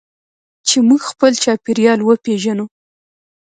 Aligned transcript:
چې 0.67 0.77
موږ 0.87 1.01
خپل 1.11 1.31
چاپیریال 1.43 1.99
وپیژنو. 2.03 2.65